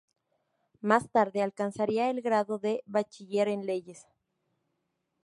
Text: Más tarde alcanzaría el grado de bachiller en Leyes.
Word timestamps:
Más 0.81 1.11
tarde 1.11 1.43
alcanzaría 1.43 2.09
el 2.09 2.23
grado 2.23 2.57
de 2.57 2.81
bachiller 2.87 3.47
en 3.49 3.67
Leyes. 3.67 4.07